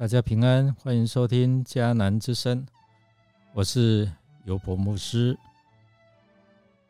[0.00, 2.64] 大家平安，欢迎收听迦南之声，
[3.52, 4.10] 我是
[4.46, 5.38] 尤伯牧师。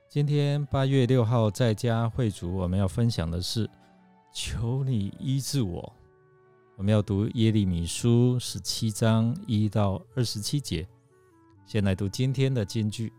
[0.09, 3.69] 今天八月六号在家会主，我们要分享的是
[4.33, 5.93] 求你医治我。
[6.77, 10.87] 我们要读耶利米书十七章一到二十七节。
[11.67, 13.13] 先来读今天的金句：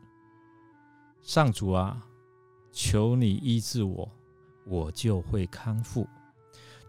[1.22, 2.02] 上主啊，
[2.72, 4.10] 求你医治我，
[4.66, 6.08] 我就会康复。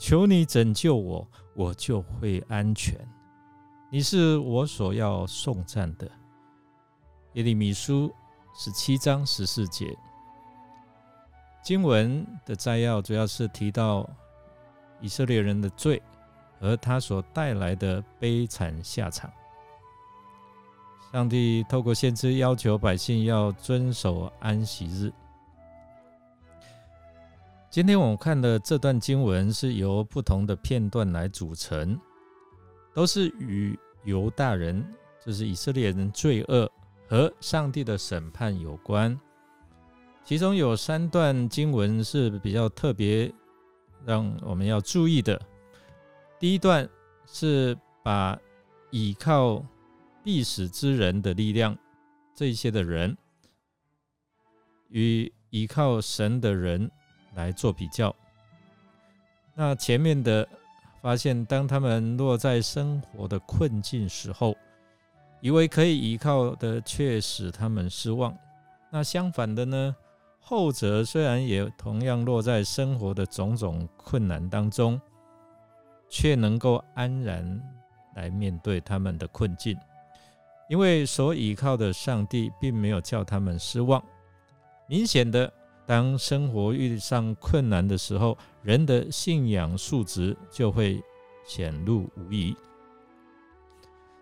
[0.02, 1.24] 求你拯救我，
[1.55, 2.98] 我就会安全。
[3.88, 6.10] 你是我所要颂赞的。
[7.34, 8.12] 耶利米书
[8.52, 9.96] 十七章十四节
[11.62, 14.10] 经文的摘要，主要是提到
[15.01, 16.02] 以色列人的罪
[16.59, 19.30] 和他所带来的悲惨下场。
[21.12, 25.12] 上帝透过先知要求百姓要遵守安息日。
[27.73, 31.98] 今天我们看的这段经文是由不同的片段来组成，
[32.92, 34.87] 都是与犹大人，
[35.24, 36.70] 就是以色列人罪恶
[37.09, 39.18] 和上帝的审判有关。
[40.23, 43.32] 其中有三段经文是比较特别，
[44.04, 45.40] 让我们要注意的。
[46.38, 46.87] 第一段
[47.24, 48.38] 是把
[48.90, 49.65] 倚靠
[50.23, 51.74] 必死之人的力量，
[52.34, 53.16] 这一些的人
[54.90, 56.90] 与倚靠神的人。
[57.35, 58.15] 来做比较，
[59.55, 60.47] 那前面的
[61.01, 64.55] 发现，当他们落在生活的困境时候，
[65.41, 68.37] 以为可以依靠的，却使他们失望。
[68.91, 69.97] 那相反的呢？
[70.41, 75.00] 后者虽然也同样落在生活的种种困难当中，
[76.09, 77.62] 却能够安然
[78.15, 79.78] 来面对他们的困境，
[80.69, 84.03] 因为所依靠的上帝并没有叫他们失望。
[84.87, 85.51] 明显的。
[85.87, 91.03] 当生活遇上困难的时候，人的信仰素质就会
[91.44, 92.56] 显露无遗。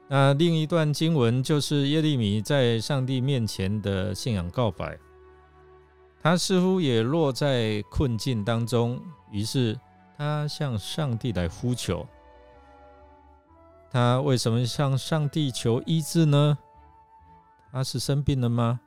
[0.08, 4.98] 那另一段经文就是耶利米在上帝面前的信仰告白，
[6.20, 9.00] 他似乎也落在困境当中，
[9.30, 9.78] 于是
[10.18, 12.04] 他向上帝来呼求。
[13.92, 16.58] 他为什么向上帝求医治呢？
[17.70, 18.80] 他是生病了吗？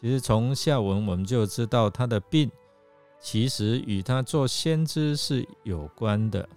[0.00, 2.50] 其实从下文我们就知道，他的病
[3.20, 6.48] 其实与他做先知是有关的，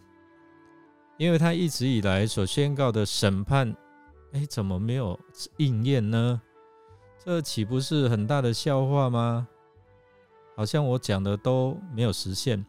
[1.17, 3.75] 因为他一直以来所宣告的审判，
[4.33, 5.19] 哎，怎么没有
[5.57, 6.41] 应验呢？
[7.23, 9.47] 这岂不是很大的笑话吗？
[10.55, 12.65] 好像我讲的都没有实现，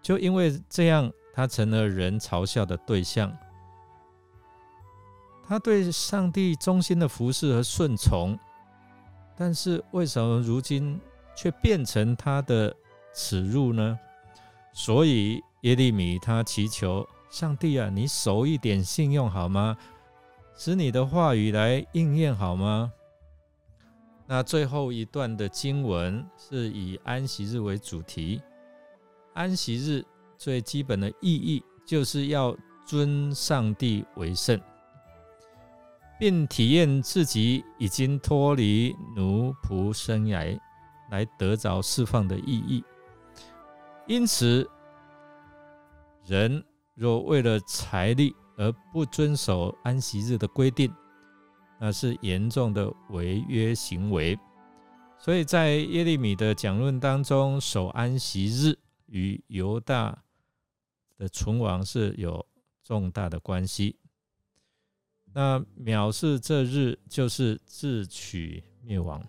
[0.00, 3.30] 就因为这样，他成了人嘲笑的对象。
[5.46, 8.38] 他对上帝忠心的服侍和顺从。
[9.40, 11.00] 但是为什么如今
[11.34, 12.76] 却变成他的
[13.14, 13.98] 耻辱呢？
[14.74, 19.74] 所以耶利米他祈求上帝啊，你守一点信用好吗？
[20.54, 22.92] 使你的话语来应验好吗？
[24.26, 28.42] 那最后一段的经文是以安息日为主题。
[29.32, 30.04] 安息日
[30.36, 34.60] 最基本的意义就是要尊上帝为圣。
[36.20, 40.60] 并体验自己已经脱离奴仆生涯，
[41.10, 42.84] 来得着释放的意义。
[44.06, 44.68] 因此，
[46.26, 46.62] 人
[46.94, 50.92] 若为了财力而不遵守安息日的规定，
[51.80, 54.38] 那是严重的违约行为。
[55.16, 58.76] 所以在耶利米的讲论当中，守安息日
[59.06, 60.22] 与犹大
[61.16, 62.44] 的存亡是有
[62.84, 63.96] 重大的关系。
[65.32, 69.24] 那藐视这日就是自取灭亡，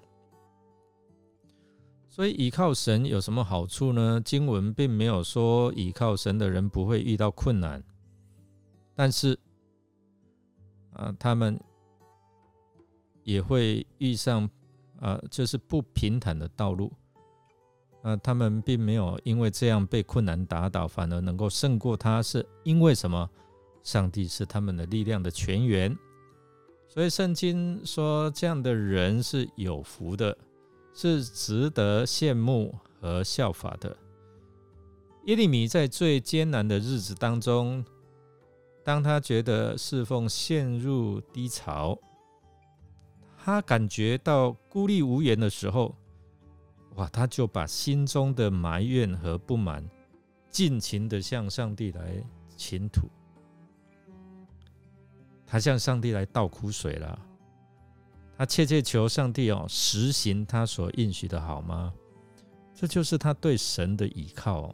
[2.09, 4.19] 所以倚靠神有什么好处呢？
[4.25, 7.84] 经文并没有说倚靠神的人不会遇到困难，
[8.95, 9.38] 但是
[10.94, 11.59] 啊，他们
[13.24, 14.50] 也会遇上
[15.00, 16.92] 啊，就是不平坦的道路。
[18.01, 23.30] 啊，他们并没有因为这样被困难打倒，反而能够胜过他，是因为什么？
[23.83, 25.98] 上帝是他们的力量的泉源，
[26.88, 30.38] 所以圣经说这样的人是有福的，
[30.94, 33.95] 是值得羡慕和效法的。
[35.25, 37.83] 耶利米在最艰难的日子当中，
[38.83, 41.98] 当他觉得侍奉陷入低潮，
[43.38, 45.95] 他感觉到孤立无援的时候，
[46.95, 49.88] 哇，他就把心中的埋怨和不满
[50.50, 52.24] 尽情的向上帝来
[52.57, 53.07] 倾吐。
[55.51, 57.19] 他向上帝来倒苦水了，
[58.38, 61.94] 他切切求上帝哦，实行他所应许的好吗？
[62.74, 64.74] 这就是他对神的倚靠。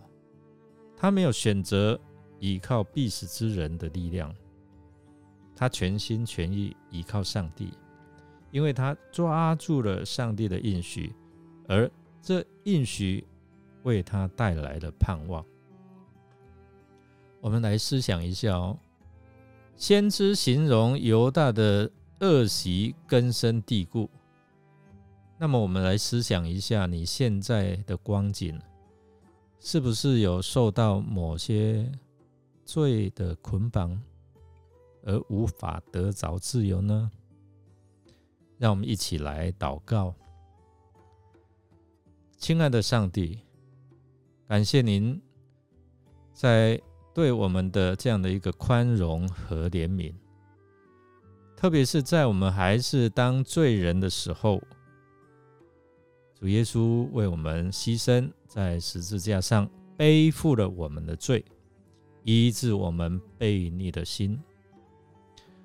[0.95, 1.99] 他没有选择
[2.39, 4.31] 倚靠必死之人的力量，
[5.55, 7.73] 他全心全意依靠上帝，
[8.51, 11.11] 因为他抓住了上帝的应许，
[11.67, 11.89] 而
[12.21, 13.25] 这应许
[13.81, 15.43] 为他带来了盼望。
[17.41, 18.77] 我们来思想一下哦，
[19.77, 21.89] 先知形容犹大的
[22.19, 24.09] 恶习根深蒂固。
[25.37, 28.59] 那么，我们来思想一下，你现在的光景，
[29.59, 31.91] 是不是有受到某些
[32.65, 34.01] 罪的捆绑，
[35.03, 37.11] 而无法得着自由呢？
[38.57, 40.15] 让我们一起来祷告，
[42.39, 43.41] 亲爱的上帝，
[44.47, 45.21] 感谢您
[46.33, 46.81] 在
[47.17, 50.13] 对我们的这样的一个宽容和怜悯，
[51.55, 54.61] 特别是在我们还是当罪人的时候。
[56.35, 59.67] 主耶稣为我们牺牲，在十字架上
[59.97, 61.43] 背负了我们的罪，
[62.21, 64.39] 医治我们悖逆的心，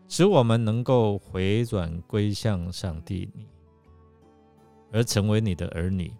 [0.08, 3.46] 使我们能够回转归向上帝，你
[4.90, 6.10] 而成为你的儿女。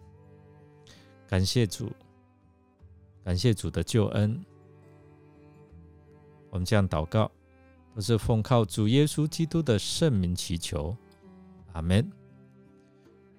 [1.27, 1.91] 感谢主，
[3.23, 4.39] 感谢主的救恩。
[6.53, 7.29] 我们这样祷告，
[7.95, 10.95] 都是奉靠主耶稣基督的圣名祈求，
[11.73, 12.07] 阿门。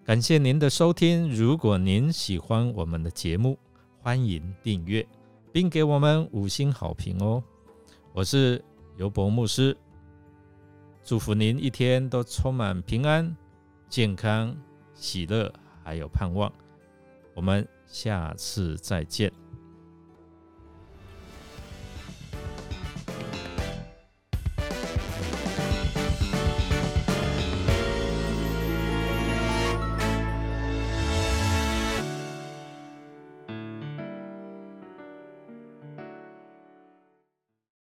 [0.04, 1.30] 感谢您的收听。
[1.30, 3.56] 如果您喜欢我们的节目，
[4.00, 5.06] 欢迎订阅，
[5.52, 7.40] 并给我们五星好评哦。
[8.12, 8.62] 我是
[8.96, 9.76] 尤博牧师，
[11.04, 13.34] 祝福您一天都充满平安、
[13.88, 14.54] 健康、
[14.92, 15.52] 喜乐，
[15.84, 16.52] 还有盼望。
[17.32, 19.43] 我们下次再见。